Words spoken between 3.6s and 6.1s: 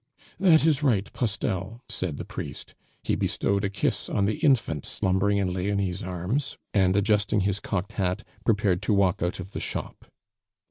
a kiss on the infant slumbering in Leonie's